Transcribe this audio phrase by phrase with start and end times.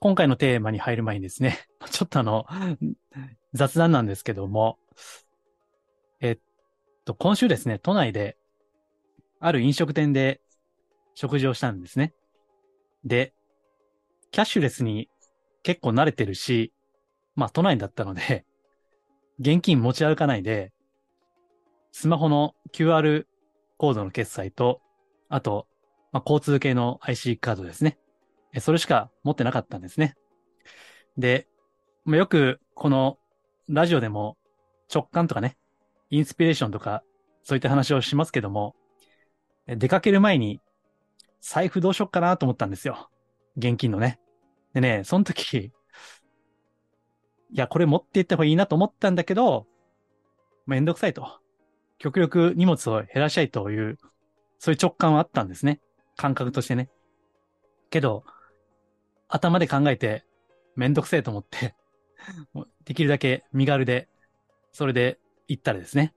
[0.00, 1.58] 今回のテーマに入る前にですね、
[1.90, 2.46] ちょっとあの、
[3.52, 4.78] 雑談なんですけども、
[6.20, 6.38] えっ
[7.04, 8.36] と、今週ですね、都内で、
[9.40, 10.40] ある飲食店で
[11.14, 12.14] 食事をしたんですね。
[13.04, 13.34] で、
[14.30, 15.08] キャッシュレスに
[15.62, 16.72] 結構慣れてるし、
[17.34, 18.44] まあ都内だったので、
[19.38, 20.72] 現金持ち歩かないで、
[21.92, 23.26] スマホの QR
[23.78, 24.80] コードの決済と、
[25.28, 25.66] あと、
[26.12, 27.98] まあ、交通系の IC カードですね。
[28.60, 30.14] それしか持ってなかったんですね。
[31.16, 31.48] で、
[32.06, 33.18] よくこの
[33.68, 34.36] ラジオでも
[34.92, 35.56] 直感とかね、
[36.10, 37.02] インスピレーションとか
[37.42, 38.74] そういった話をしますけども、
[39.66, 40.60] 出かける前に
[41.40, 43.08] 財布どうしよっかなと思ったんですよ。
[43.56, 44.20] 現金のね。
[44.74, 45.72] でね、その時、
[47.50, 49.66] いや、これ持っていった方がいいなと思ったんだけど、
[50.66, 51.40] めんどくさいと。
[51.98, 53.98] 極力荷物を減らしたいという、
[54.58, 55.80] そういう直感はあったんですね。
[56.16, 56.90] 感覚としてね。
[57.90, 58.24] けど、
[59.28, 60.24] 頭で考えて
[60.76, 61.74] めんどくせえと思って、
[62.84, 64.08] できるだけ身軽で、
[64.72, 66.14] それで行ったらですね。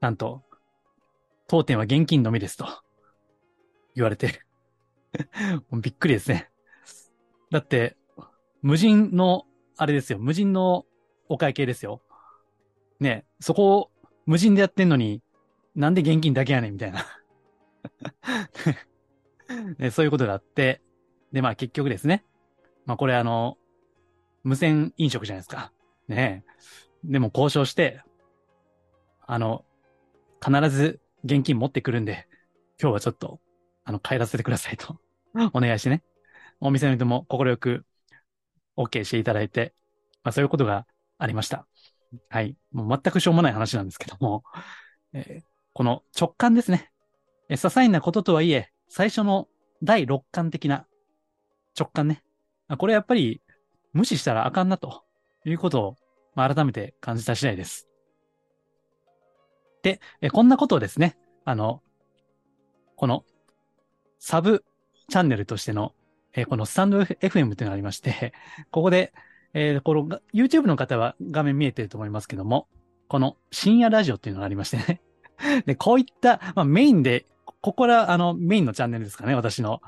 [0.00, 0.42] なんと、
[1.46, 2.66] 当店は現金のみですと
[3.94, 4.40] 言われて、
[5.70, 6.50] もうびっくりですね。
[7.50, 7.96] だって、
[8.62, 10.84] 無人の、あれですよ、無人の
[11.28, 12.02] お会計ですよ。
[13.00, 13.90] ねそこを
[14.26, 15.22] 無人でやってんのに、
[15.74, 17.04] なんで現金だけやねんみたいな。
[19.78, 20.80] ねそういうことがあって、
[21.34, 22.24] で、まあ結局ですね。
[22.86, 23.58] まあこれあの、
[24.44, 25.72] 無線飲食じゃないですか。
[26.08, 27.10] ねえ。
[27.12, 28.00] でも交渉して、
[29.26, 29.64] あの、
[30.44, 32.28] 必ず現金持ってくるんで、
[32.80, 33.40] 今日はちょっと、
[33.84, 34.98] あの、帰らせてくださいと、
[35.52, 36.04] お願いしてね。
[36.60, 37.84] お店の人も快く
[38.76, 39.74] OK していただいて、
[40.22, 40.86] まあそういうことが
[41.18, 41.66] ありました。
[42.28, 42.56] はい。
[42.70, 44.44] もう全くしょうもない話なんですけども、
[45.12, 46.92] えーこの直感ですね。
[47.48, 49.48] え些細なこととはいえ、最初の
[49.82, 50.86] 第六感的な
[51.78, 52.22] 直感ね。
[52.78, 53.40] これやっぱり
[53.92, 55.02] 無視したらあかんなと
[55.44, 55.96] いうことを、
[56.34, 57.88] ま改めて感じた次第です。
[59.82, 61.82] で、えこんなことをですね、あの、
[62.96, 63.24] この
[64.18, 64.64] サブ
[65.08, 65.92] チャンネルとしての、
[66.32, 68.32] えこのスタンド FM というのがありまして、
[68.70, 69.12] ここで、
[69.52, 72.66] えーこの YouTube の方は画面見えてると思いますけども、
[73.06, 75.00] この深夜ラジオっていうのがありましてね。
[75.66, 77.26] で、こういった、まあ、メインで、
[77.60, 79.80] ここら、あの、メインのチャンネルですかね、私の。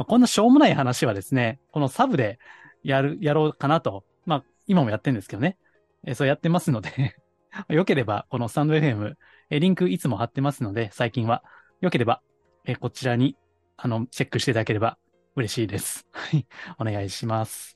[0.00, 2.38] まあ、こんなしょうもない話はですね、このサブで
[2.82, 4.06] やる、やろうかなと。
[4.24, 5.58] まあ、今もやってるんですけどね。
[6.06, 7.16] えーそうやってますので、
[7.68, 9.16] よければ、このスタンド FM、
[9.50, 11.44] えーリンクいつも貼ってますので、最近は。
[11.82, 12.22] よければ、
[12.64, 13.36] えーこちらに、
[13.76, 14.96] あの、チェックしていただければ
[15.36, 16.06] 嬉しいです。
[16.12, 16.46] はい。
[16.78, 17.74] お願いします。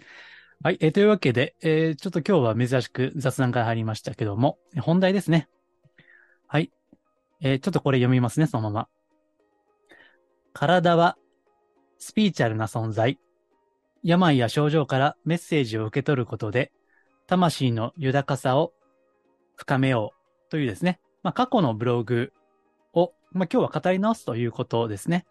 [0.62, 0.79] はい。
[0.81, 5.47] えーというわけで、えーちょっと今日は珍しく雑談から入りましたけども、本題ですね。
[6.47, 6.73] はい。
[7.43, 8.89] えーちょっとこれ読みますね、そのまま。
[10.55, 11.19] 体は
[11.99, 13.19] スピーチャルな存在。
[14.03, 16.72] 病や症状からメッセージを受け取ることで、
[17.27, 18.72] 魂の豊かさを
[19.56, 20.12] 深めよ
[20.49, 21.00] うというですね。
[21.22, 22.32] まあ、過去のブログ
[22.93, 25.25] を、まあ、今日は語り直すということですね。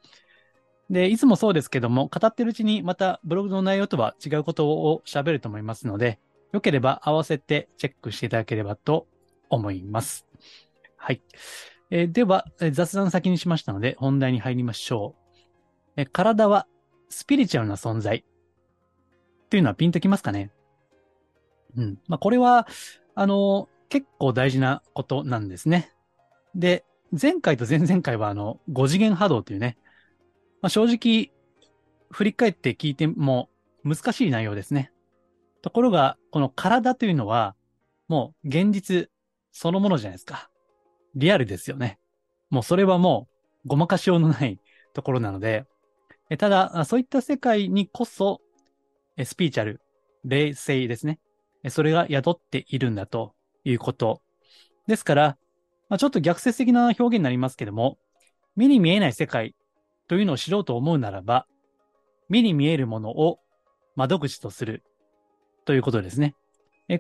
[0.90, 6.20] で、いつもそうですけども、語ってるうちにまたブログの内容とは違うことを喋ると思いますので、
[6.52, 9.08] よければ合わせてチェックしていただければと
[9.50, 10.26] 思います。
[10.98, 11.22] はい。
[11.90, 15.23] えーでは、雑談先にしましたので、本題に入りましょう。
[15.96, 16.68] え体は
[17.10, 18.26] スピリチュアルな存在。
[19.50, 20.52] というのはピンときますかね？
[21.78, 22.00] うん。
[22.08, 22.68] まあ、これは、
[23.16, 25.94] あの、結構大事なことなんですね。
[26.56, 26.86] で、
[27.20, 29.78] 前回と前々回は、あの、5次元波動というね、
[30.62, 31.32] まあ、正直、
[32.10, 33.50] 振り返って聞いても
[33.84, 34.92] 難しい内容ですね。
[35.62, 37.56] ところが、この体というのは、
[38.08, 39.10] もう現実
[39.52, 40.50] そのものじゃないですか。
[41.16, 42.00] リアルですよね。
[42.50, 43.28] もうそれはも
[43.66, 44.60] うごまかしようのない
[44.94, 45.66] ところなので、
[46.38, 48.42] ただ、そういった世界にこそ、
[49.24, 49.82] スピーチャル、
[50.24, 51.20] 霊性ですね。
[51.70, 53.34] それが宿っているんだと
[53.64, 54.22] いうこと。
[54.88, 55.38] ですから、
[55.90, 57.98] まあ、ちょっと逆説的な表現になりますけども、
[58.56, 59.56] 目に見えない世界
[60.08, 61.48] というのを知ろうと思うならば、
[62.30, 63.40] 目に見えるものを
[63.96, 64.84] 窓口とする
[65.66, 66.36] ということですね。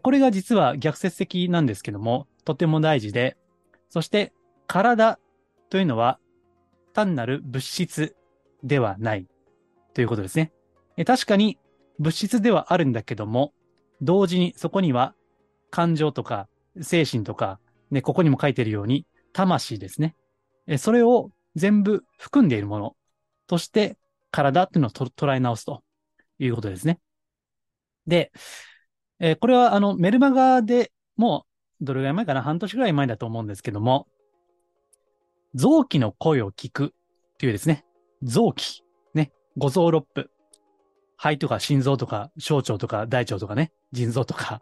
[0.01, 3.38] これが実は逆説的なんですけども、とても大事で、
[3.89, 4.33] そして
[4.68, 5.19] 体
[5.69, 6.19] というのは
[6.94, 8.15] 単なる物質
[8.63, 9.27] ではない
[9.94, 10.51] ということですね。
[11.06, 11.57] 確かに
[12.00, 13.54] 物質ではあるんだけども、
[14.01, 15.13] 同時にそこには
[15.69, 16.48] 感情とか
[16.81, 17.60] 精神とか、
[17.92, 20.15] ね、ここにも書いてるように、魂ですね。
[20.77, 22.95] それを全部含んでいるもの
[23.48, 23.98] として
[24.31, 25.83] 体っていうのを捉え直すと
[26.39, 27.00] いうことですね。
[28.07, 28.31] で、
[29.19, 31.45] えこれはあのメルマガでも
[31.81, 34.07] うどれぐらい前かな半年ぐらい前だと思うんですけども、
[35.54, 36.89] 臓器の声を聞くっ
[37.38, 37.86] ていうですね、
[38.24, 38.84] 臓器、
[39.14, 40.30] ね、五臓六腑、
[41.18, 44.60] 肺とか心臓とか小腸とか大腸とかね、腎臓とか、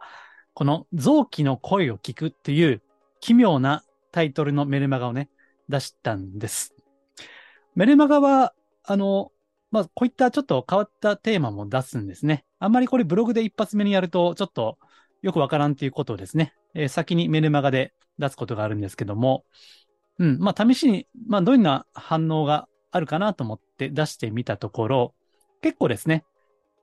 [0.54, 2.82] この臓器の声を聞くっていう
[3.20, 5.28] 奇妙なタイトルのメルマガをね、
[5.68, 6.74] 出したんです。
[7.74, 8.52] メルマガは、
[8.84, 9.32] あの、
[9.70, 12.44] まあ、こういったちょっと変わったテーマも出すんですね。
[12.58, 14.78] あんまりこれブログで一発目にやると、ちょっと
[15.22, 19.44] よくわからんっていうことをですね、えー、先にメルマガで出すことがあるんですけども、
[20.18, 25.14] うん、まあ、試しに、まあ、どんな反応があるかなと思って出してみたところ、
[25.62, 26.24] 結構ですね、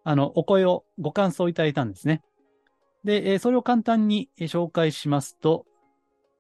[0.04, 2.22] あの、お声をご感想いただいたんですね。
[3.04, 5.66] で、え、それを簡単に紹介しますと、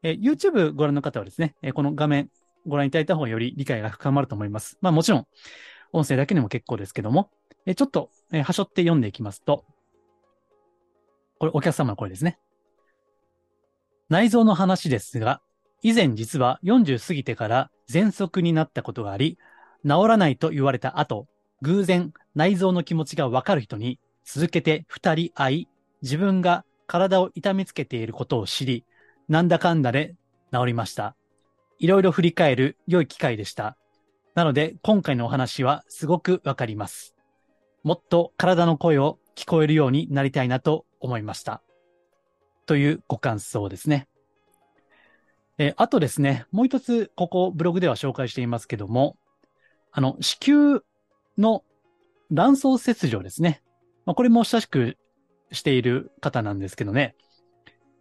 [0.03, 2.29] え、YouTube ご覧の方はですね、え、この画面
[2.65, 4.77] ご覧いただいた方より理解が深まると思います。
[4.81, 5.27] まあもちろん、
[5.93, 7.29] 音声だけでも結構ですけども、
[7.65, 9.65] え、ちょっと、えー、はしょって読んでいきますと、
[11.37, 12.39] これお客様の声ですね。
[14.09, 15.41] 内臓の話ですが、
[15.81, 19.37] 以前実は40過ぎてから喘息になったことがあり、
[19.85, 21.27] 治らないと言われた後、
[21.61, 25.67] 偶然内臓の気持ちがわかる人に続けて二人会い、
[26.01, 28.85] 自分が体を痛めつけていることを知り、
[29.27, 30.15] なんだかんだで
[30.51, 31.15] 治りました。
[31.77, 33.77] いろいろ振り返る良い機会でした。
[34.35, 37.15] なので、今回のお話はすごくわかります。
[37.83, 41.61] もっと体の声を聞こえるようになりたいなと思いました。
[42.65, 44.07] というご感想ですね。
[45.57, 49.17] えあとですね、もう一つ、ここブログでは紹介していますけども、
[49.91, 50.81] あの、子宮
[51.37, 51.63] の
[52.31, 53.61] 卵巣切除ですね。
[54.05, 54.97] まあ、これも親しく
[55.51, 57.15] している方なんですけどね。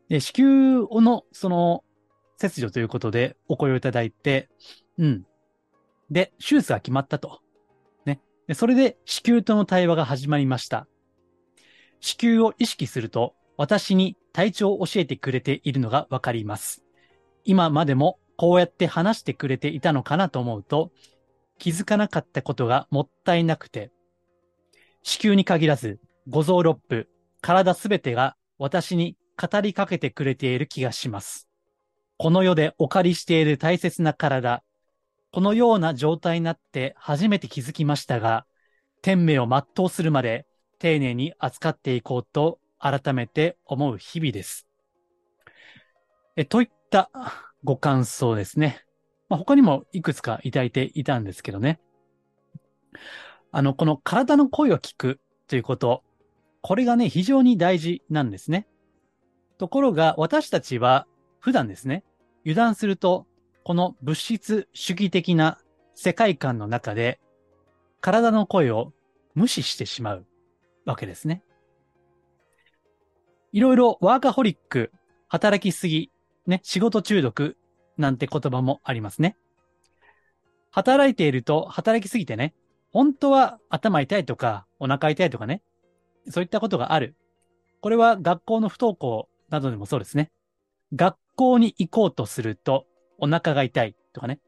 [0.09, 1.85] で子宮の、その、
[2.37, 4.49] 切除ということでお声をいただいて、
[4.97, 5.27] うん。
[6.11, 7.41] で、手術が決まったと。
[8.07, 8.21] ね。
[8.47, 10.87] でそれで子宮との対話が始まりました。
[12.01, 16.85] 子宮を意識すると、私に体調を教えてくれているのがわかります。
[17.45, 20.93] 今までもこうやって話してくれていたのかなと思うと、
[21.59, 23.91] 気づかなかったことがもったいなくて、
[25.03, 27.09] 子宮に限らず、五臓六腑、
[27.41, 31.49] 体すべてが私に語りかけてくれている気がします。
[32.17, 34.63] この世でお借りしている大切な体、
[35.31, 38.47] このような状態になって初めて気づきましたが、
[39.03, 40.47] 天命を全うするまで
[40.79, 44.67] 丁寧に扱っていこうと改めて思う日々です。
[46.37, 47.11] えといった
[47.65, 48.85] ご感想ですね。
[49.29, 51.81] まあ、他にもいくつかいただいていたんですけどね。
[53.51, 56.03] あの、この体の声を聞くということ、
[56.61, 58.67] これがね、非常に大事なんですね。
[59.59, 61.07] ところが、私たちは
[61.41, 62.05] 普段ですね、
[62.45, 63.27] 油断すると、
[63.65, 65.59] この物質主義的な
[65.95, 67.21] 世界観の中で、
[68.01, 68.93] 体の声を
[69.35, 70.27] 無視してしまう
[70.85, 71.43] わけですね。
[73.53, 74.93] いろいろワーカホリック、
[75.27, 76.11] 働きすぎ、
[76.47, 77.57] ね、仕事中毒
[77.99, 79.37] なんて言葉もありますね。
[80.71, 82.55] 働いていると働きすぎてね、
[82.93, 85.63] 本当は頭痛いとかお腹痛いとかね、
[86.31, 87.17] そういったことがある。
[87.81, 90.31] これは学校の不登校などでもそうですね。
[90.95, 92.87] 学校に行こうとすると
[93.19, 94.41] お腹が痛いとかね。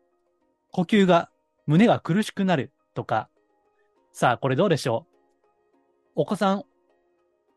[0.72, 1.30] 呼吸が、
[1.66, 3.28] 胸が苦しくなるとか。
[4.12, 5.06] さあ、これどうでしょ
[6.16, 6.22] う？
[6.22, 6.64] お子さん、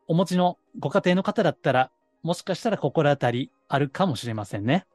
[0.08, 1.92] お持ちのご家庭の方だったら、
[2.24, 4.86] もしかしたら心当たりあるかもしれませんね。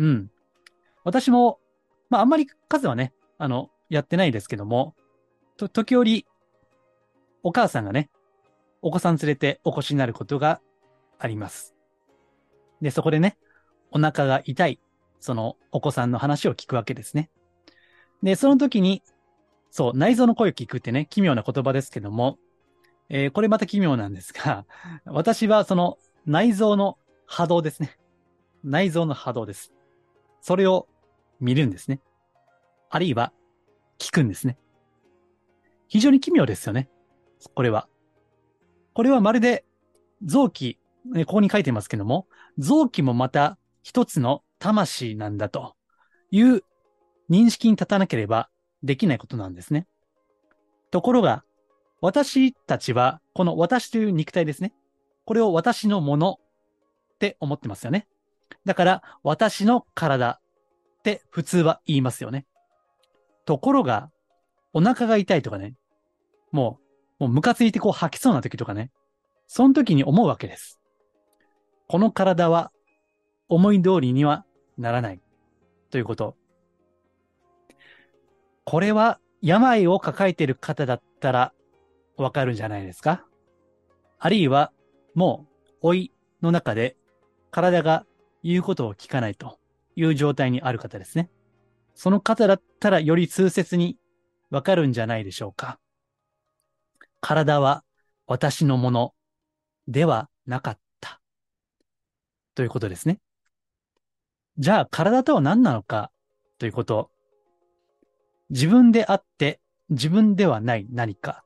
[0.00, 0.30] うん。
[1.04, 1.60] 私も、
[2.08, 4.94] まあ、あんまり数はね、あの、やってないですけども、
[5.58, 6.26] と、時折、
[7.42, 8.08] お母さんがね、
[8.80, 10.62] お子さん連れてお越しになることが
[11.18, 11.74] あります。
[12.80, 13.36] で、そこでね、
[13.90, 14.80] お腹が痛い、
[15.20, 17.28] そのお子さんの話を聞くわけですね。
[18.22, 19.02] で、その時に、
[19.70, 22.38] そう、内臓の声を聞くってね、奇妙な言葉ですけども、
[23.10, 24.64] えー、これまた奇妙なんですが、
[25.04, 27.98] 私はその内臓の波動ですね。
[28.64, 29.74] 内臓の波動です。
[30.40, 30.88] それを
[31.40, 32.00] 見るんですね。
[32.90, 33.32] あるいは
[33.98, 34.56] 聞くんですね。
[35.88, 36.88] 非常に奇妙ですよね。
[37.54, 37.88] これは。
[38.94, 39.64] これはまるで
[40.24, 40.78] 臓器、
[41.26, 42.26] ここに書いてますけども、
[42.58, 45.74] 臓器もまた一つの魂なんだと
[46.30, 46.62] いう
[47.30, 48.50] 認識に立たなければ
[48.82, 49.86] できないことなんですね。
[50.90, 51.44] ところが、
[52.00, 54.72] 私たちは、この私という肉体ですね。
[55.24, 56.38] これを私のもの
[57.14, 58.06] って思ってますよね。
[58.64, 60.40] だから、私の体
[60.98, 62.46] って普通は言いますよね。
[63.44, 64.10] ところが、
[64.72, 65.74] お腹が痛いとかね、
[66.52, 66.78] も
[67.18, 68.90] うもうムカついてこう吐きそうな時とかね、
[69.46, 70.80] その時に思うわけです。
[71.86, 72.72] この体は
[73.48, 74.46] 思い通りには
[74.78, 75.20] ならない
[75.90, 76.34] ということ。
[78.64, 81.52] これは病を抱えている方だったら
[82.16, 83.24] わかるんじゃないですか？
[84.18, 84.72] あるいは
[85.14, 85.46] も
[85.82, 86.96] う老いの中で
[87.50, 88.06] 体が
[88.42, 89.58] 言うことを聞かないと
[89.96, 91.30] いう状態にある方ですね。
[91.94, 93.96] その方だったらより痛切に
[94.50, 95.78] わかるんじゃないでしょうか。
[97.20, 97.84] 体は
[98.26, 99.14] 私のもの
[99.86, 101.20] ではなかった。
[102.54, 103.18] ということですね。
[104.58, 106.10] じゃあ体とは何なのか
[106.58, 107.10] ということ。
[108.50, 111.44] 自分であって自分ではない何か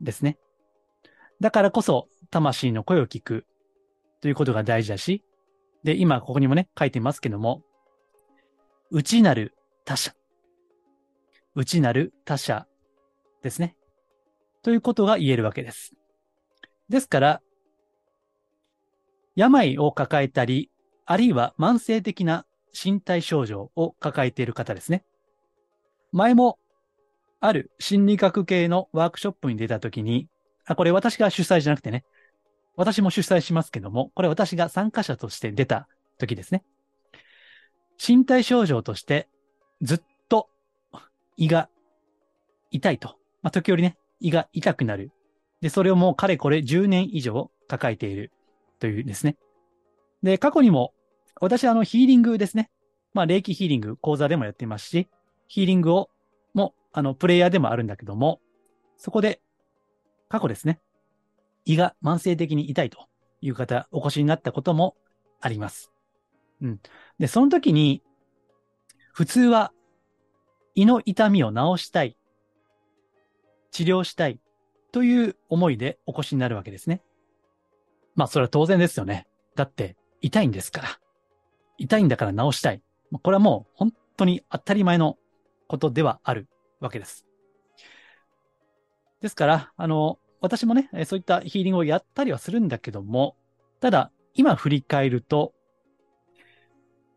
[0.00, 0.38] ですね。
[1.40, 3.46] だからこそ魂の声を聞く
[4.20, 5.24] ということが大事だし、
[5.86, 7.62] で、今ここにもね、書いてますけども、
[8.90, 10.16] 内なる他者。
[11.54, 12.66] 内なる他者
[13.40, 13.76] ですね。
[14.64, 15.94] ということが言えるわけです。
[16.88, 17.40] ですから、
[19.36, 20.72] 病を抱えたり、
[21.04, 25.04] あるいは慢性的な身体症状を抱えている方ですね。
[26.10, 26.58] 前も、
[27.38, 30.26] ある心理学系のワークショップに出たときに、
[30.64, 32.04] あ、これ私が主催じゃなくてね、
[32.76, 36.62] 私も主催しますけども、これ私が参加者として出た時ですね。
[38.04, 39.28] 身体症状として
[39.82, 40.48] ずっと
[41.36, 41.68] 胃が
[42.70, 43.16] 痛いと。
[43.42, 45.10] まあ、時折ね、胃が痛くなる。
[45.60, 48.32] で、それをもうかれこれ10年以上抱えている
[48.78, 49.36] というですね。
[50.22, 50.92] で、過去にも、
[51.40, 52.70] 私はあのヒーリングですね。
[53.14, 55.08] まあ、霊気ヒーリング講座でもやっていますし、
[55.48, 56.10] ヒーリングを
[56.54, 58.40] も、あの、プレイヤーでもあるんだけども、
[58.96, 59.40] そこで、
[60.28, 60.80] 過去ですね。
[61.66, 63.08] 胃が慢性的に痛いと
[63.42, 64.96] いう方、お越しになったことも
[65.40, 65.92] あります。
[66.62, 66.80] うん。
[67.18, 68.02] で、その時に、
[69.12, 69.72] 普通は
[70.74, 72.16] 胃の痛みを治したい、
[73.72, 74.40] 治療したい
[74.92, 77.02] という思いでお越しになるわけですね。
[78.14, 79.26] まあ、それは当然ですよね。
[79.54, 80.88] だって、痛いんですから。
[81.78, 82.82] 痛いんだから治したい。
[83.22, 85.18] これはもう本当に当たり前の
[85.68, 86.48] ことではある
[86.80, 87.26] わけです。
[89.20, 93.36] ですから、あの、私もね、そういったヒーリングをやったりはするんだけども、
[93.80, 95.54] ただ、今振り返ると、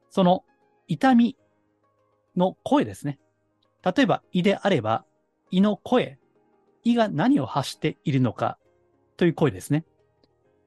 [0.09, 0.43] その
[0.87, 1.37] 痛み
[2.35, 3.19] の声ですね。
[3.83, 5.05] 例えば胃であれば、
[5.51, 6.19] 胃の声、
[6.83, 8.57] 胃が何を発しているのか
[9.17, 9.85] という声ですね。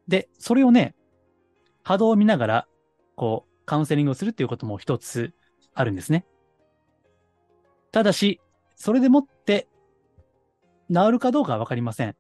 [0.09, 0.95] で、それをね、
[1.83, 2.69] 波動を見ながら、
[3.17, 5.33] こう、カウンセリングをするっていうことも一つ
[5.75, 6.27] あるんですね。
[7.93, 8.41] ただし、
[8.77, 9.69] それでもって、
[10.93, 12.17] 治るかどうかはわかりません。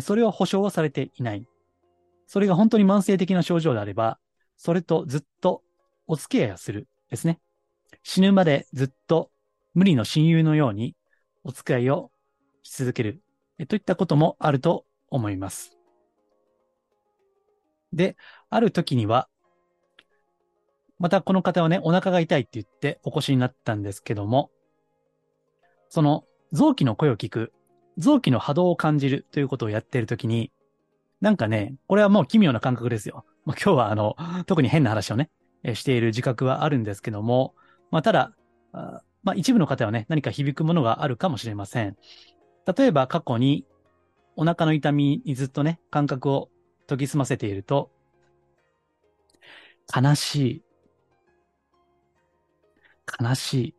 [0.00, 1.46] それは保証はされていない。
[2.26, 4.18] それが本当に慢性的な症状であれば、
[4.56, 5.62] それとずっと
[6.06, 7.40] お付き合いをするですね。
[8.02, 9.30] 死ぬまでずっと
[9.74, 10.96] 無理の親友のように
[11.42, 12.10] お付き合いを
[12.62, 13.22] し続ける
[13.68, 15.78] といったこともあると思います。
[17.92, 18.16] で、
[18.50, 19.28] ある時には、
[20.98, 24.50] またこの方はね、お腹が痛いって言ってお越しになったんですけども、
[25.88, 27.52] その臓器の声を聞く、
[27.98, 30.52] 臓器の波動を感じるということをやっているときに、
[31.20, 33.24] なんかね、これはもう奇妙な感覚ですよ。
[33.44, 35.30] まあ、今日はあの、特に変な話をね、
[35.62, 37.54] えしている自覚はあるんですけども、
[37.90, 38.32] まあ、ただ、
[39.22, 41.96] まあ、一部の方はね、何か響くものがあるかもしれません。
[42.76, 43.66] 例えば過去に
[44.36, 46.50] お腹の痛みにずっとね、感覚を
[46.88, 47.90] 研ぎ澄ませていると、
[49.94, 50.62] 悲しい、
[53.20, 53.74] 悲しい、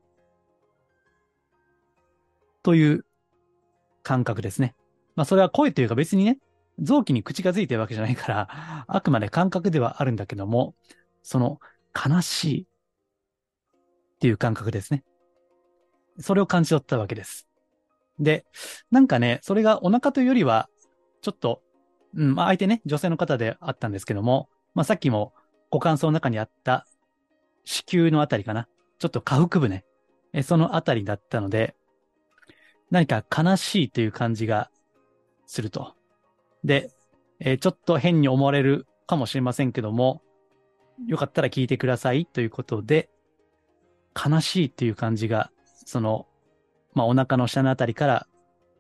[2.64, 3.05] という
[4.06, 4.76] 感覚ですね。
[5.16, 6.38] まあそれは声というか別にね、
[6.80, 10.76] 臓器に口がついてるわけじゃないから、あくまで感覚ではあるんだけども、
[11.24, 11.60] その
[11.94, 15.04] 悲しいっていう感覚ですね。
[16.20, 17.48] それを感じ取ったわけです。
[18.20, 18.46] で、
[18.92, 20.70] なんかね、それがお腹というよりは、
[21.22, 21.62] ちょっと、
[22.16, 25.34] うん、まあ相手ね、女性の方であったんですけども、まあさっきも
[25.72, 26.86] ご感想の中にあった
[27.64, 28.68] 子宮のあたりかな。
[29.00, 29.84] ちょっと下腹部ね。
[30.34, 31.76] えそのあたりだったので、
[32.92, 34.70] 何か悲しいという感じが
[35.46, 35.96] すると。
[36.64, 36.92] で、
[37.40, 40.22] えーちょっと変に思われるかもしれませんけども、
[41.08, 43.10] よかったら聞いてくださいということで、
[44.16, 45.52] 悲しいという感じが、
[45.86, 46.28] その、
[46.94, 48.28] まあ、お腹の下のあたりから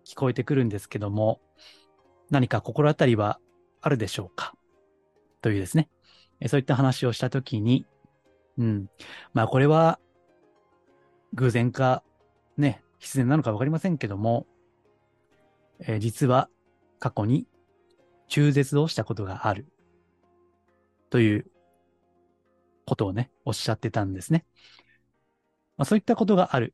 [0.05, 1.41] 聞こえてくるんですけども、
[2.29, 3.39] 何か心当たりは
[3.81, 4.53] あるでしょうか？
[5.41, 5.89] というですね、
[6.39, 7.85] えーそういった話をしたときに、
[8.57, 8.89] うん。
[9.33, 9.99] まあ、これは、
[11.33, 12.01] 偶然か、
[12.55, 14.45] ね、必然なのかわかりませんけども、
[15.79, 16.49] えー実は
[16.99, 17.47] 過去に
[18.27, 19.67] 中絶をしたことがある
[21.09, 21.45] という
[22.85, 24.45] ことをね、おっしゃってたんですね。
[25.77, 26.73] まあ、そういったことがある。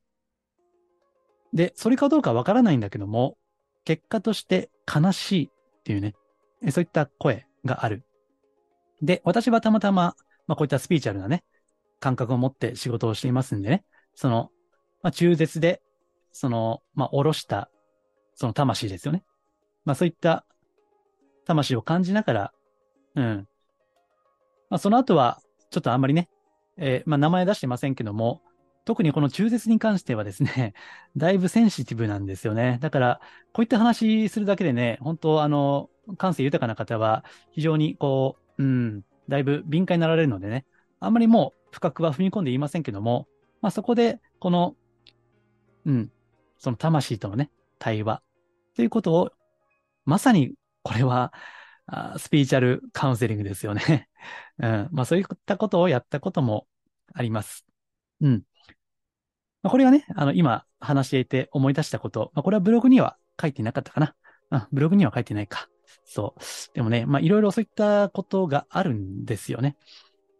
[1.52, 3.36] で、それかどうかわからないんだけども、
[3.84, 6.14] 結果として悲しいっていうね、
[6.70, 8.04] そういった声がある。
[9.02, 10.14] で、私はたまたま、
[10.46, 11.44] まあこういったスピーチャルなね、
[12.00, 14.50] 感覚を持って仕事をしていますんでね、その、
[15.02, 15.82] まあ中絶で、
[16.32, 17.70] その、まあ下ろした、
[18.34, 19.24] その魂ですよね。
[19.84, 20.44] まあそういった
[21.44, 22.52] 魂を感じながら、
[23.14, 23.48] うん。
[24.70, 26.28] まあその後は、ちょっとあんまりね、
[26.76, 28.42] えー、まあ名前出してませんけども、
[28.84, 30.74] 特にこの中絶に関してはですね、
[31.16, 32.78] だいぶセンシティブなんですよね。
[32.80, 33.20] だから、
[33.52, 40.66] こういった話するだけでね、本当あの、感性豊かな方は、非常にこう、うん、だいぶ敏感になられるのでね、
[40.98, 43.28] あんまりもう深くは踏み込んで言いませんけども、
[43.60, 44.74] まあそこで、この、
[45.86, 46.12] うん、
[46.62, 47.50] その魂とのね、
[47.80, 48.22] 対話
[48.76, 49.32] ということを、
[50.04, 50.54] まさに
[50.84, 51.32] これは、
[51.86, 54.08] あスピーチャルカウンセリングですよね。
[54.62, 54.88] うん。
[54.92, 56.68] まあそういったことをやったことも
[57.12, 57.66] あります。
[58.20, 58.44] うん。
[59.64, 62.30] まあ、これがね、あの、今話していて思い出したこと。
[62.34, 64.14] まあこれはブログには書いてなかったかな。
[64.52, 65.68] うん、ブログには書いてないか。
[66.04, 66.40] そう。
[66.74, 69.76] でもね、まあいろいろそういったことがあるんですよね。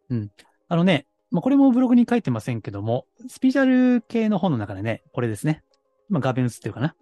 [0.09, 0.31] うん。
[0.69, 5.65] あのね、まあこれもブログに書いてませんけども、スピーチャル系の本の中でね、これですね。
[6.09, 6.95] まあ画面映ってるかな。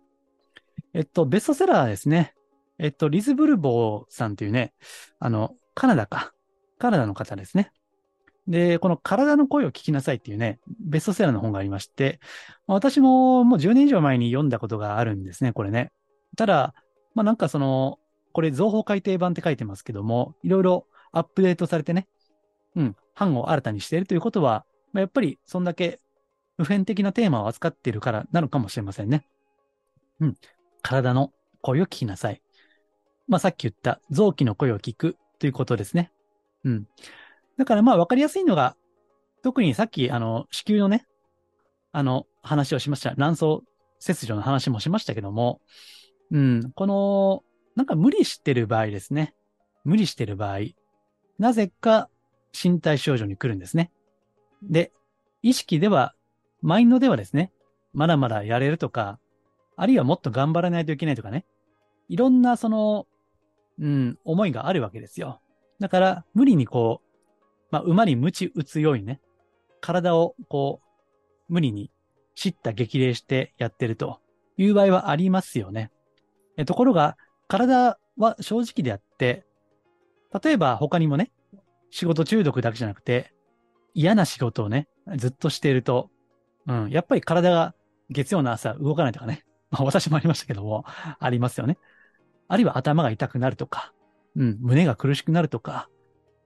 [0.93, 2.35] えっと、ベストセラーですね。
[2.79, 4.73] えっと、リズ・ブルボーさんというね、
[5.19, 6.33] あの、カナダか。
[6.79, 7.73] カナダの方ですね。
[8.49, 12.21] で、この体の声を聞きなさいっていうね、ベストセラーの本がありまして、
[12.67, 15.93] 私ももう10年以上前に読んだことがあるんですね、これね。
[16.37, 16.75] ただ、
[17.15, 17.99] まあなんかその、
[18.33, 22.09] これ情報改訂版って書いてますけども、いろいろアップデートされてね、
[22.77, 26.01] うん、版を新たにしているということは、まあ、やっぱりそんだけ
[26.65, 29.27] 普遍的なテーマを扱っているからなのかもしれませんね。
[30.21, 30.35] うん。
[30.83, 32.43] 体の声を聞きなさい。
[33.29, 36.13] まあ、さっき言った臓器の声を聞くということですね。
[36.65, 36.87] うん。
[37.57, 38.77] だからまあ、わかりやすいのが、
[39.43, 41.07] 特にさっき、あの、子宮のね、
[41.93, 43.15] あの、話をしました。
[43.15, 43.45] 卵巣
[44.01, 45.61] 切除の話もしましたけども、
[46.31, 47.43] うん、この、
[47.77, 49.35] なんか無理してる場合ですね。
[49.85, 50.59] 無理してる場合、
[51.39, 52.11] なぜか
[52.53, 53.91] 身体症状に来るんですね。
[54.63, 54.93] で、
[55.43, 56.15] 意識では、
[56.63, 57.53] マインドではですね、
[57.93, 59.19] まだまだやれるとか、
[59.77, 61.45] あるいはもっと頑張らないといけないとかね、
[62.09, 63.07] いろんなその
[63.81, 65.41] うん、思いがあるわけですよ。
[65.81, 69.21] だから、無理にこう、まあ、馬に鞭打つようにね、
[69.81, 70.81] 体をこ
[71.49, 71.91] う、無理に
[72.35, 74.21] 叱咤激励してやってると
[74.59, 75.91] いう場合はありますよね。
[76.59, 77.17] えところが、
[77.49, 79.47] 体は正直であって、
[80.45, 81.33] 例えば他にもね、
[81.91, 83.33] 仕事中毒だけじゃなくて、
[83.95, 86.11] 嫌な仕事をね、ずっとしていると、
[86.71, 87.75] うん、やっぱり体が
[88.11, 90.85] 月曜の朝動かないとかね、 まあ私もありましたけども、
[91.19, 91.79] ありますよね。
[92.47, 93.93] あるいは頭が痛くなるとか、
[94.37, 95.89] うん、胸が苦しくなるとか、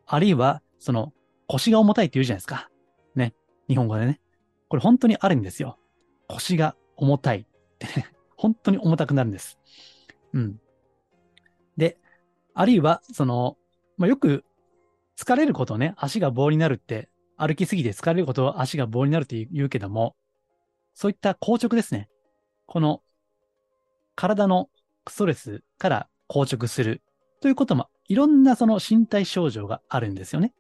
[0.06, 1.12] あるいは、その、
[1.46, 2.70] 腰が重たいって言うじゃないですか。
[3.14, 3.34] ね。
[3.68, 4.20] 日本語でね。
[4.68, 5.78] これ本当にあるんですよ。
[6.28, 7.46] 腰が重たいっ
[7.78, 8.10] てね。
[8.37, 9.58] 本当に重たくなるんです。
[10.32, 10.60] うん。
[11.76, 11.98] で、
[12.54, 13.56] あるいは、その、
[13.96, 14.44] まあ、よく
[15.16, 20.16] 疲れることね、足が棒になるって、歩きすぎて疲れることを足が棒になるって言うけども、
[20.94, 22.08] そういった硬直ですね。
[22.66, 23.02] この
[24.14, 24.68] 体の
[25.08, 27.02] ストレスから硬直する
[27.40, 30.54] ということも、いろんなその身体症状があるんですよね。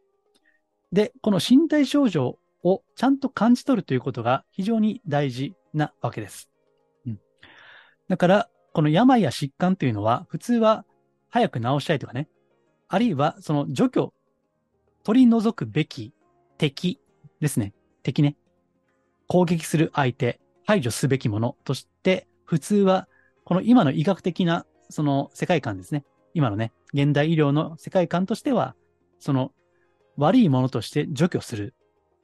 [0.92, 6.50] で、この身体症状をちゃんと感じ取るということが非常に大事なわけです。
[7.06, 7.20] うん、
[8.08, 10.84] だから、この病や疾患というのは、普通は
[11.30, 12.28] 早く治したいとかね、
[12.88, 14.12] あるいはその除去、
[15.04, 16.12] 取り除くべき
[16.64, 16.98] 敵
[17.40, 17.74] ですね。
[18.02, 18.36] 敵ね。
[19.26, 23.06] 攻撃する相手、排除すべきものとして、普通は
[23.44, 26.04] この今の医学的なその世界観ですね。
[26.32, 28.74] 今のね、現代医療の世界観としては、
[29.18, 29.52] その
[30.16, 31.74] 悪いものとして除去する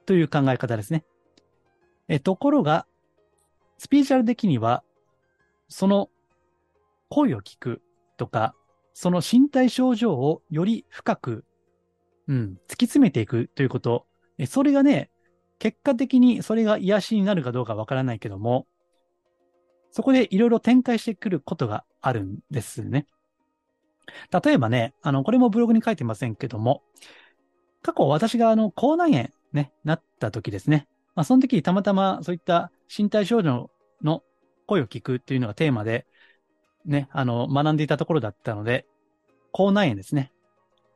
[0.07, 1.05] という考え方ですね。
[2.07, 2.87] えところが、
[3.77, 4.83] スピーチャル的には、
[5.69, 6.09] その
[7.09, 7.81] 声を聞く
[8.17, 8.55] とか、
[8.93, 11.45] その身体症状をより深く、
[12.27, 14.07] うん、突き詰めていくということ。
[14.45, 15.09] それがね、
[15.59, 18.65] 結果的にそれが癒しになるかどうかわからないけども、
[19.91, 23.05] そこでいろいろ展開してくることがあるんですね。
[24.43, 26.81] 例えばね、あの、これもブログに書いてませんけども、
[27.81, 30.87] 過去私があの、口内炎ね、なった時ですね。
[31.15, 33.69] まあ、その時たまたまそういった身体症状
[34.01, 34.23] の
[34.65, 36.05] 声を聞くっていうのがテーマで、
[36.85, 38.85] ね、あの、学んでいたところだったので、
[39.51, 40.31] 口内炎ですね。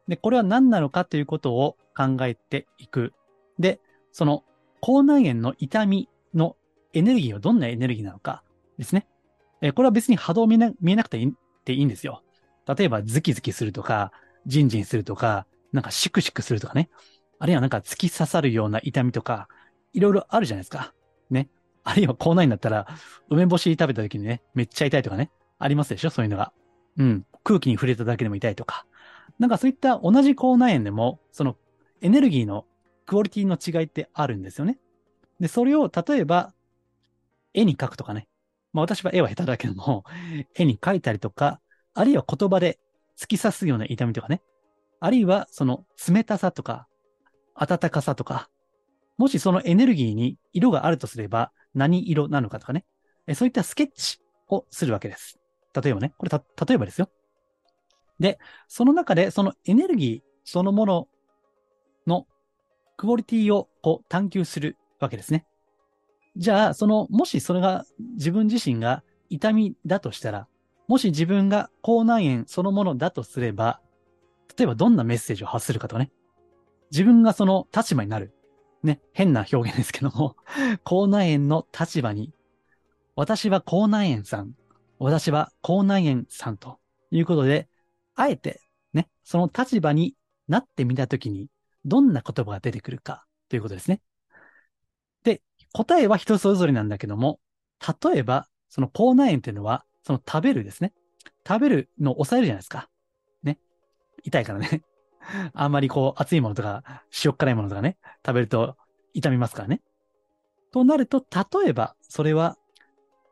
[0.07, 3.13] で、これは何なのかということを考えていく。
[3.59, 3.79] で、
[4.11, 4.43] その、
[4.81, 6.55] 口内炎の痛みの
[6.93, 8.43] エネルギーはどんなエネルギーなのか。
[8.77, 9.07] ですね。
[9.61, 12.23] えこれは別に波動見な見えなくていいていいんですよ。
[12.67, 14.11] 例えばズキズキするとか、
[14.45, 16.89] ジンジンするとか、なんかシクシクするとかね。
[17.39, 19.47] あるいはなんか突き刺さるような痛みとか、
[19.93, 20.93] いろいろあるじゃないですか。
[21.29, 21.49] ね。
[21.83, 22.87] あるいは口内になったら、
[23.29, 25.31] 梅干し食べた時にね、めっちゃ痛いとかね。
[25.57, 26.09] ありますでしょ？
[26.09, 26.51] そういうのが。
[26.97, 27.25] うん。
[27.43, 28.85] 空気に触れただけでも痛いとか。
[29.39, 31.57] なんかそういった同じ口内炎でも、その
[32.01, 32.65] エネルギーの
[33.05, 34.79] クオリティの違いってあるんですよね。
[35.39, 36.53] で、それを例えば、
[37.53, 38.27] 絵に描くとかね。
[38.73, 40.03] まあ私は絵は下手だけども、
[40.55, 41.61] 絵に描いたりとか、
[41.93, 42.79] あるいは言葉で
[43.17, 44.41] 突き刺すような痛みとかね。
[44.99, 46.87] あるいはその冷たさとか、
[47.55, 48.49] 暖かさとか、
[49.17, 52.85] もしそのエネルギーに色があるとすれば何色なのかとかね。
[53.33, 55.39] そういったスケッチをするわけです。
[55.81, 57.09] 例えばね、これた、例えばですよ。
[58.19, 61.07] で、その中でそのエネルギーそのものの
[62.97, 65.45] クオリティをこう探求するわけですね。
[66.37, 70.47] じゃあ、その、もしそれが自分自身が痛みだとしたら、
[70.87, 73.79] もし自分が口内炎そのものだとすれば、
[74.57, 76.11] 例えばどんなメッセージを発するかとかね。
[76.91, 78.33] 自分がその立場になる。
[78.83, 80.35] ね、変な表現ですけども、
[80.83, 82.31] 口内炎の立場に、
[83.15, 84.51] 私は口内炎さん、
[84.99, 86.77] 私は口内炎さんと
[87.09, 87.67] いうことで、
[88.15, 88.61] あえて
[88.93, 90.15] ね、その立場に
[90.47, 91.47] なってみたときに、
[91.85, 94.01] どんな言葉が出てくるかということですね。
[95.23, 95.41] で、
[95.73, 97.39] 答えは人それぞれなんだけども、
[98.03, 100.93] 例えば、その口内炎っていうのは、その食べるですね。
[101.47, 102.89] 食べるのを抑えるじゃないですか。
[103.43, 103.59] ね。
[104.23, 104.81] 痛いからね。
[105.53, 108.75] あんまりこう、熱いものとか、塩辛いものとかね、食べると
[109.13, 109.81] 痛みますからね。
[110.71, 112.57] となると、例えば、それは、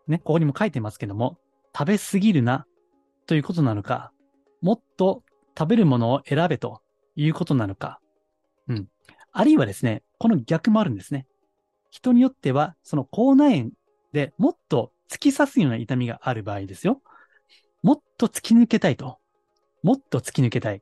[0.08, 1.38] ね、ここにも書いてますけども、
[1.78, 2.66] 食べすぎるな、
[3.26, 4.12] ということなのか、
[4.62, 5.24] もっと
[5.58, 6.82] 食べるものを選べと
[7.16, 8.00] いうことなのか、
[9.34, 11.28] あるいはですね、この逆もあるんですね。
[11.89, 13.72] 人によっては、その口内炎
[14.13, 17.02] でもっと突き刺すような痛みがある場合ですよ。
[17.82, 19.17] もっと突き抜けたいと。
[19.82, 20.82] もっと突き抜けたい。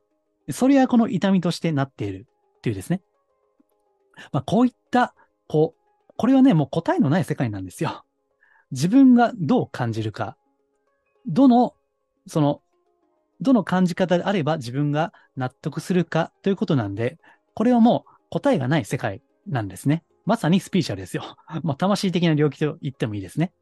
[0.50, 2.26] それはこの痛みとしてなっている
[2.58, 3.02] っていうですね。
[4.32, 5.14] まあ、こういった、
[5.48, 8.04] こう、これはね、もう答えのない世界なんですよ。
[8.70, 10.36] 自分がどう感じるか、
[11.26, 11.74] どの、
[12.26, 12.62] その、
[13.40, 17.18] どの感じ方であれば自分が納得するかということなんで、
[17.54, 20.04] これはもう答えがない世界なんですね。
[20.24, 21.36] まさにスピーチャルですよ。
[21.62, 23.52] まあ、魂的な領域と言ってもいいですね。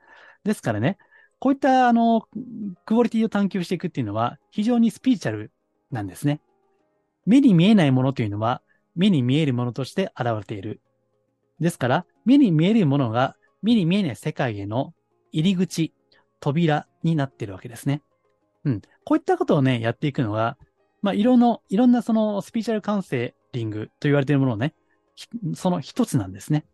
[0.45, 0.97] ですからね、
[1.41, 2.23] こういったあの、
[2.85, 5.51] クオリティを探求していくっていうのは非常にスピーチャル
[5.91, 6.41] なんですね。
[7.27, 8.63] 目に見えないものというのは
[8.95, 10.81] 目に見えるものとして現れている。
[11.59, 14.95] ですから、目に見えるものが目に見えない世界への
[15.33, 15.93] 入り口、
[16.39, 18.03] 扉になっているわけですね。
[18.65, 18.83] うん。
[19.05, 20.57] こういったことをね、やっていくのが、
[21.03, 24.75] まあ、いろんな、いろんなそのスピーチャルカウンセリングと言われているものをね、
[25.55, 26.65] その一つなんですね。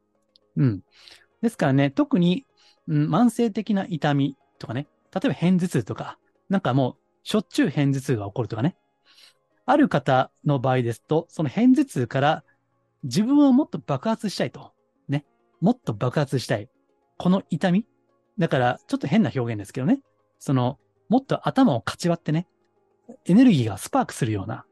[0.56, 0.80] うん。
[1.42, 2.46] ですからね、特に、
[2.88, 8.76] うん、慢性的な痛みとかね、例えば片頭痛とか、なんかもう、しょっちゅう片頭痛が起こるとかね。
[9.64, 12.44] ある方の場合ですと、その片頭痛から
[13.02, 14.72] 自分をもっと爆発したいと。
[15.08, 15.24] ね。
[15.60, 16.68] もっと爆発したい。
[17.18, 17.86] この痛み
[18.38, 20.00] だから、ちょっと変な表現ですけどね。
[20.38, 22.46] その、もっと頭をかち割ってね、
[23.24, 24.64] エネルギーがスパークするような、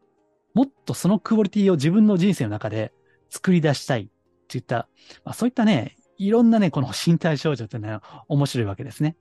[0.54, 2.92] もっとそのクオリティを自分の人生の中で
[3.28, 4.08] 作り出したいっ
[4.48, 4.88] ていった、
[5.24, 9.16] まあ、そういったね、いろんなね、この身体症状ってね、面白いわけですね。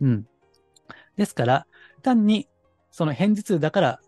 [0.00, 0.26] うん。
[1.16, 1.66] ですから、
[2.02, 2.48] 単に、
[2.90, 4.00] その片頭痛だから、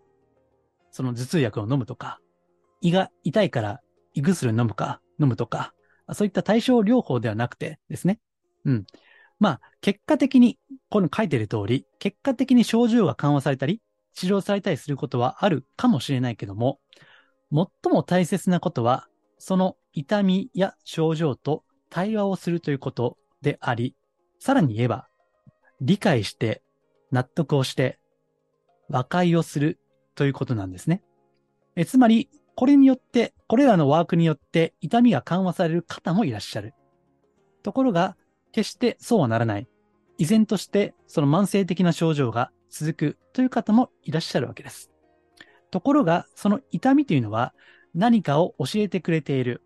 [0.92, 2.20] その頭痛薬を飲むとか、
[2.80, 3.80] 胃が痛いから
[4.14, 5.74] 胃薬を飲むか、飲むとか、
[6.12, 8.18] そういった対症療法ではなくてですね。
[8.64, 8.86] うん。
[9.38, 10.58] まあ、結果的に、
[10.90, 13.80] この書いてる通り、結果的に症状が緩和されたり、
[14.14, 16.80] 治療されたりすることはあるかもしれないけども、
[17.52, 23.96] 最も大切なことは、その痛みや症状と対話をするということであり、
[24.38, 25.08] さらに言えば、
[25.80, 26.62] 理解して、
[27.10, 27.98] 納得をして、
[28.88, 29.80] 和解をする
[30.14, 31.02] ということなんですね。
[31.76, 36.74] えつまり、これによって、これらのワークによって痛みが緩和される方もいらっしゃる。
[37.62, 38.16] ところが、
[38.52, 39.68] 決してそうはならない。
[40.20, 44.90] 依然としてその慢性的な症状が続くという方もいらっしゃるわけです。
[45.70, 47.54] ところが、その痛みというのは
[47.94, 49.62] 何かを教えてくれている。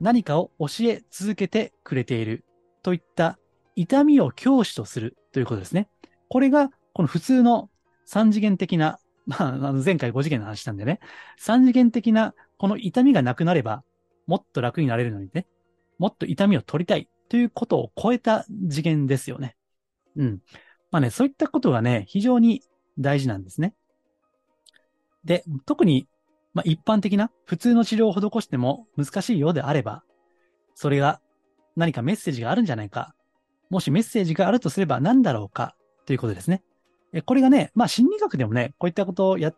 [0.00, 2.44] 何かを教え続けてくれている
[2.82, 3.36] といった
[3.74, 5.88] 痛みを教師とするということですね。
[6.28, 7.68] これがこの普通の
[8.04, 11.00] 三次元的な、 まあ、前回5次元の話したんでね、
[11.36, 13.82] 三次元的なこの痛みがなくなれば
[14.26, 15.46] もっと楽になれるのにね、
[15.98, 19.56] もっと痛みを取りたいということを超えた次元ですよね。
[20.16, 20.40] うん。
[20.90, 22.62] まあね、そういったことがね、非常に
[22.98, 23.74] 大事なんですね。
[25.24, 26.08] で、特に、
[26.54, 30.02] まあ一般的な普通の治療を施しても難しいようであれば、
[30.74, 31.20] それが
[31.76, 33.14] 何かメッセージがあるんじゃないか。
[33.70, 35.74] もしメッセージがあるとすれば何だろうか
[36.06, 36.62] ということですね。
[37.26, 39.56] これがね、まあ心理学でもね、こういったことをやっ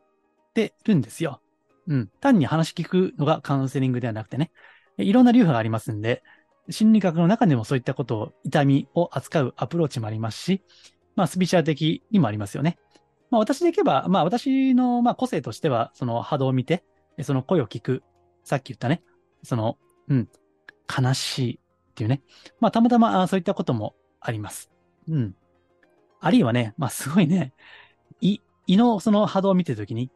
[0.55, 1.41] てるんですよ。
[1.87, 2.11] うん。
[2.21, 4.51] 単に話聞くのがカウンセリングではなくてね、
[4.99, 6.23] いろんな流派がありますんで、
[6.69, 10.63] 心理学の中でもそういったことを、痛みを扱うアプローチもありますし、
[11.17, 12.79] まあ、スピーチャー的にもありますよね。
[13.31, 16.85] まあ、私でいけば、まあ、私の、まあ、個性としては、その波動を見て、
[17.23, 18.03] その声を聞く、
[18.45, 19.03] さっき言ったね、
[19.43, 20.29] その、うん、
[20.89, 22.23] 悲しいっていうね。
[22.61, 24.71] まあ、たまたま、そういったこともあります。
[25.09, 25.35] うん。
[26.21, 27.53] あるいはね、まあ、すごいね、
[28.21, 30.11] 胃、胃のその波動を見てるときに、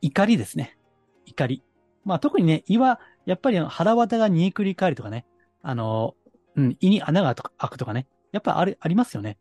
[0.00, 0.78] 怒りですね。
[1.24, 1.62] 怒り。
[2.04, 5.26] まあ、特にね、胃は、やっぱり腹渡が煮えくり返るとかね、
[5.62, 6.14] あの、
[6.56, 9.38] うん、胃に穴が開くとかね、やっぱあれ、ありますよね。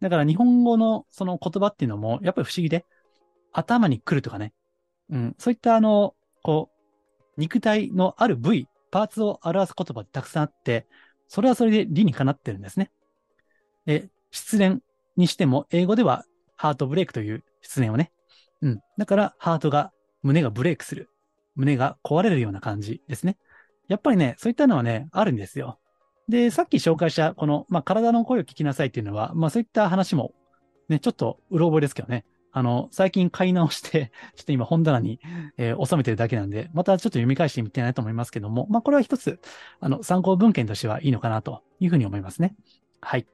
[0.00, 2.86] だから日本語のその言葉っていうのも、やっぱり不思議で、
[3.52, 4.52] 頭に来るとかね、
[5.10, 6.70] うん、そういったあの、こ
[7.36, 10.86] う、肉体のある部位、パーツを表す言葉ってたくさんあって、
[11.28, 12.90] それはそれで理にかなってるんですね。
[13.86, 14.80] で、失恋
[15.16, 16.24] にしても、英語では
[16.56, 18.12] ハートブレイクという失恋をね。
[18.62, 18.80] うん。
[18.98, 21.10] だから、ハートが、胸がブレイクする。
[21.54, 23.36] 胸が壊れるような感じですね。
[23.88, 25.78] やっぱりね、そういったのはね、あるんですよ。
[26.28, 30.34] で、さっき紹介した、この、まあ、体の声を聞きなさいっていうのは、まあ、そういった話も、
[30.88, 32.24] ね、ちょっと、うろ覚えですけどね。
[32.52, 35.20] あの、最近買い直して、 ちょっと今本棚に、
[35.56, 39.40] えー、収めてるだけなんで、またちょっと読み返してみてないと思いますけども、まあ、これは一つ、
[39.80, 42.56] あの、参考文献としてはいいのかなというふうに思いますね。
[43.00, 43.26] はい。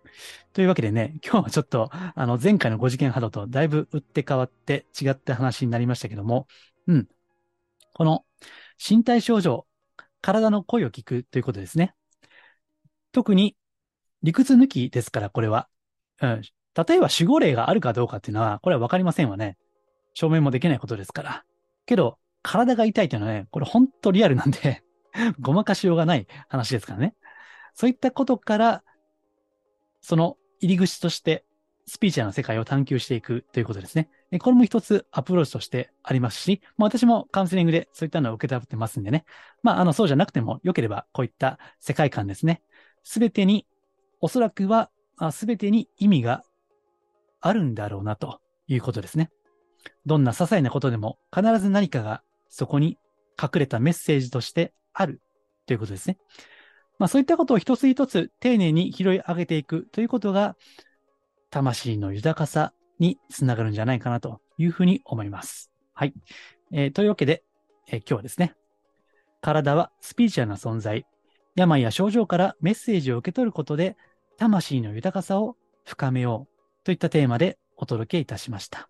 [0.52, 6.46] というわけでね、今日はちょっと、あの、前回の5次元波動とだいぶ打って変わって違った話になりましたけども、
[6.86, 7.08] うん。
[7.94, 8.24] この
[8.78, 9.66] 身体症状、
[10.20, 11.94] 体の声を聞くということですね。
[13.14, 13.56] 特に
[14.24, 15.68] 理屈抜きですから、これは。
[16.20, 16.42] うん。
[16.42, 19.56] 例えば守護霊があるかどうかっていうのは、これはわかりませんわね。
[20.14, 21.44] 証明もできないことですから。
[21.86, 24.82] けど、体が痛いっていうのはね、これ本当リアルなんで
[25.40, 27.14] ごまかしようがない話ですからね。
[27.74, 28.82] そういったことから、
[30.00, 31.44] その入り口として
[31.86, 34.08] スピーチャーの世界を探求していくということですね。
[34.40, 39.24] これも一つアプローチとしてありますし、まあ、私もカウンセリングでそういったのを受け取ってますんでね。
[39.62, 42.62] まあ、あの、そうじゃなくても良ければこういった世界観ですね。
[43.04, 43.66] すべてに、
[44.20, 44.90] おそらくは、
[45.30, 46.42] すべてに意味が
[47.40, 49.30] あるんだろうなということですね。
[50.06, 52.98] どんな些細なことでも必ず何かがそこに
[53.40, 55.20] 隠れたメッセージとしてある
[55.66, 56.18] ということですね。
[56.98, 60.56] まあそういったことを一つ一つ丁寧に拾い上げていくということが、
[61.50, 65.70] 魂の豊かさにつながるんじゃないかなというふうに思います。
[65.92, 66.14] はい。
[66.72, 67.44] えー、というわけで、
[67.88, 68.54] えー、今日はですね、
[69.40, 71.06] 体はスピーチュアルな存在、
[71.56, 73.96] 病や症状からメッセージを受け取ることで、
[74.38, 78.88] 魂の豊かさを深めようといったテーマでお届けいたしました。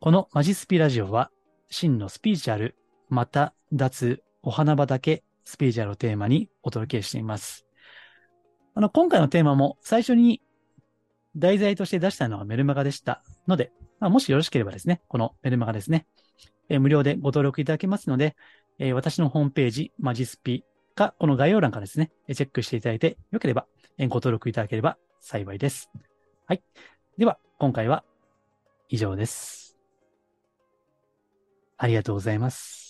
[0.00, 1.30] このマジスピラジオは、
[1.70, 2.76] 真のスピーチュアル、
[3.08, 7.66] また脱お花畑スピーチュアルをテーマにお届けしています。
[8.74, 10.42] あの、今回のテーマも最初に
[11.36, 16.06] 題材として出したのはメルマガでしたので、まあ、もしよろしければですね、このメルマガですね、
[16.68, 18.34] えー、無料でご登録いただけますので、
[18.78, 23.66] えー、私のホームページ、マジスピか、この概要欄からですね、チェックしていただいて、よければ、
[23.98, 25.90] ご登録いただければ幸いです。
[26.46, 26.62] はい。
[27.18, 28.04] では、今回は
[28.88, 29.78] 以上です。
[31.78, 32.81] ありがとうございます。